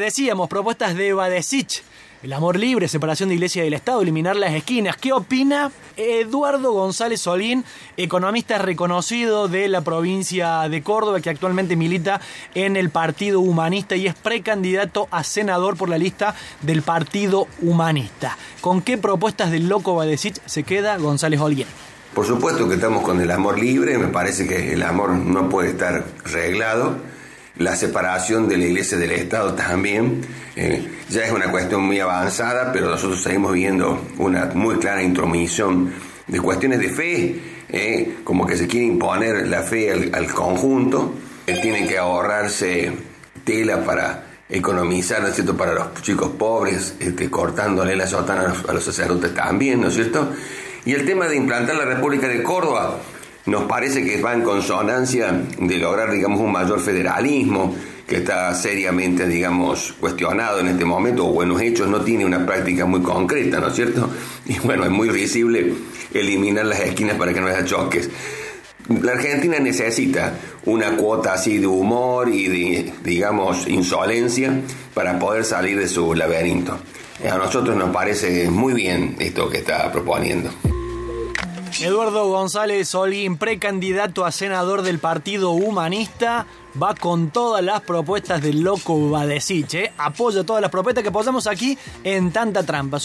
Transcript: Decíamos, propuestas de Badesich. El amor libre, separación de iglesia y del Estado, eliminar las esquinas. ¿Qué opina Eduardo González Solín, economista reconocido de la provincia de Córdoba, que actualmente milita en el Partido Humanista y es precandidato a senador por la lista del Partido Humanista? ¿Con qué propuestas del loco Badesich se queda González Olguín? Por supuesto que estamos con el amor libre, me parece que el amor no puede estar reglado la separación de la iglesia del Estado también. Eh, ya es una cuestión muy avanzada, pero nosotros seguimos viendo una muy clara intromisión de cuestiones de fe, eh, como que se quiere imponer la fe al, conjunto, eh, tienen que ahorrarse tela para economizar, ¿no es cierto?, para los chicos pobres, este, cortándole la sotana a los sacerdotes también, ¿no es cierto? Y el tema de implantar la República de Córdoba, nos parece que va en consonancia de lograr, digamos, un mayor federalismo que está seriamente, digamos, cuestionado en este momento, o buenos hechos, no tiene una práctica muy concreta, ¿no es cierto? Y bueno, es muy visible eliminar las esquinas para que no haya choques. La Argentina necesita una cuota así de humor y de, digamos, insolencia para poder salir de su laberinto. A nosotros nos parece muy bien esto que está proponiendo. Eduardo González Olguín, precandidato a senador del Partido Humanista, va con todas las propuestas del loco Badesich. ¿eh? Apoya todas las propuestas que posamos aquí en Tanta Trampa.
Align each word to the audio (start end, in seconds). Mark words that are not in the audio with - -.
Decíamos, 0.00 0.48
propuestas 0.48 0.94
de 0.94 1.12
Badesich. 1.12 1.82
El 2.22 2.32
amor 2.32 2.58
libre, 2.58 2.88
separación 2.88 3.28
de 3.28 3.36
iglesia 3.36 3.62
y 3.62 3.66
del 3.66 3.74
Estado, 3.74 4.02
eliminar 4.02 4.34
las 4.34 4.52
esquinas. 4.52 4.96
¿Qué 4.96 5.12
opina 5.12 5.70
Eduardo 5.96 6.72
González 6.72 7.20
Solín, 7.20 7.64
economista 7.96 8.58
reconocido 8.58 9.46
de 9.46 9.68
la 9.68 9.82
provincia 9.82 10.68
de 10.68 10.82
Córdoba, 10.82 11.20
que 11.20 11.30
actualmente 11.30 11.76
milita 11.76 12.20
en 12.54 12.76
el 12.76 12.90
Partido 12.90 13.38
Humanista 13.38 13.94
y 13.94 14.08
es 14.08 14.14
precandidato 14.14 15.06
a 15.12 15.22
senador 15.22 15.76
por 15.76 15.88
la 15.88 15.98
lista 15.98 16.34
del 16.62 16.82
Partido 16.82 17.46
Humanista? 17.60 18.36
¿Con 18.60 18.82
qué 18.82 18.98
propuestas 18.98 19.52
del 19.52 19.68
loco 19.68 19.94
Badesich 19.94 20.40
se 20.44 20.64
queda 20.64 20.96
González 20.96 21.40
Olguín? 21.40 21.66
Por 22.14 22.26
supuesto 22.26 22.68
que 22.68 22.74
estamos 22.74 23.04
con 23.04 23.20
el 23.20 23.30
amor 23.30 23.60
libre, 23.60 23.96
me 23.96 24.08
parece 24.08 24.46
que 24.46 24.72
el 24.72 24.82
amor 24.82 25.10
no 25.10 25.48
puede 25.48 25.70
estar 25.70 26.04
reglado 26.24 26.96
la 27.58 27.74
separación 27.76 28.48
de 28.48 28.56
la 28.56 28.64
iglesia 28.64 28.98
del 28.98 29.12
Estado 29.12 29.54
también. 29.54 30.22
Eh, 30.56 30.88
ya 31.08 31.24
es 31.24 31.32
una 31.32 31.50
cuestión 31.50 31.82
muy 31.82 32.00
avanzada, 32.00 32.72
pero 32.72 32.88
nosotros 32.88 33.22
seguimos 33.22 33.52
viendo 33.52 34.06
una 34.18 34.46
muy 34.54 34.76
clara 34.76 35.02
intromisión 35.02 35.92
de 36.26 36.40
cuestiones 36.40 36.78
de 36.78 36.88
fe, 36.90 37.40
eh, 37.68 38.18
como 38.24 38.46
que 38.46 38.56
se 38.56 38.66
quiere 38.66 38.86
imponer 38.86 39.46
la 39.48 39.62
fe 39.62 40.10
al, 40.12 40.32
conjunto, 40.32 41.14
eh, 41.46 41.58
tienen 41.60 41.86
que 41.86 41.98
ahorrarse 41.98 42.92
tela 43.44 43.84
para 43.84 44.24
economizar, 44.48 45.20
¿no 45.22 45.28
es 45.28 45.34
cierto?, 45.34 45.56
para 45.56 45.74
los 45.74 46.02
chicos 46.02 46.30
pobres, 46.38 46.94
este, 47.00 47.30
cortándole 47.30 47.96
la 47.96 48.06
sotana 48.06 48.54
a 48.66 48.72
los 48.72 48.84
sacerdotes 48.84 49.34
también, 49.34 49.80
¿no 49.80 49.88
es 49.88 49.94
cierto? 49.94 50.32
Y 50.84 50.94
el 50.94 51.04
tema 51.04 51.26
de 51.26 51.36
implantar 51.36 51.76
la 51.76 51.84
República 51.84 52.28
de 52.28 52.42
Córdoba, 52.42 52.98
nos 53.48 53.64
parece 53.64 54.04
que 54.04 54.20
va 54.20 54.34
en 54.34 54.42
consonancia 54.42 55.32
de 55.58 55.78
lograr, 55.78 56.12
digamos, 56.12 56.40
un 56.40 56.52
mayor 56.52 56.80
federalismo 56.80 57.74
que 58.06 58.16
está 58.16 58.54
seriamente, 58.54 59.26
digamos, 59.26 59.94
cuestionado 59.98 60.60
en 60.60 60.68
este 60.68 60.84
momento, 60.84 61.26
o 61.26 61.32
buenos 61.32 61.60
hechos, 61.60 61.88
no 61.88 62.02
tiene 62.02 62.24
una 62.24 62.44
práctica 62.44 62.84
muy 62.84 63.00
concreta, 63.00 63.58
¿no 63.58 63.68
es 63.68 63.74
cierto? 63.74 64.10
Y 64.46 64.58
bueno, 64.60 64.84
es 64.84 64.90
muy 64.90 65.08
visible 65.08 65.74
eliminar 66.12 66.66
las 66.66 66.80
esquinas 66.80 67.16
para 67.16 67.32
que 67.32 67.40
no 67.40 67.48
haya 67.48 67.64
choques. 67.64 68.10
La 69.02 69.12
Argentina 69.12 69.58
necesita 69.58 70.34
una 70.64 70.96
cuota 70.96 71.34
así 71.34 71.58
de 71.58 71.66
humor 71.66 72.30
y 72.30 72.48
de, 72.48 72.92
digamos, 73.04 73.66
insolencia 73.66 74.60
para 74.94 75.18
poder 75.18 75.44
salir 75.44 75.78
de 75.78 75.88
su 75.88 76.14
laberinto. 76.14 76.78
A 77.30 77.36
nosotros 77.36 77.76
nos 77.76 77.90
parece 77.90 78.48
muy 78.48 78.72
bien 78.72 79.16
esto 79.18 79.48
que 79.50 79.58
está 79.58 79.90
proponiendo. 79.92 80.50
Eduardo 81.80 82.26
González 82.26 82.92
Olguín, 82.96 83.36
precandidato 83.36 84.24
a 84.24 84.32
senador 84.32 84.82
del 84.82 84.98
Partido 84.98 85.52
Humanista, 85.52 86.44
va 86.80 86.96
con 86.96 87.30
todas 87.30 87.62
las 87.62 87.82
propuestas 87.82 88.42
del 88.42 88.62
loco 88.62 89.10
Badesich. 89.10 89.74
¿eh? 89.74 89.92
Apoya 89.96 90.42
todas 90.42 90.60
las 90.60 90.72
propuestas 90.72 91.04
que 91.04 91.12
posamos 91.12 91.46
aquí 91.46 91.78
en 92.02 92.32
Tanta 92.32 92.64
Trampa. 92.64 92.96